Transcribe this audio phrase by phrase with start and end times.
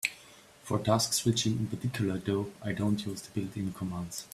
[0.63, 4.25] For task switching in particular, though, I don't use the built-in commands.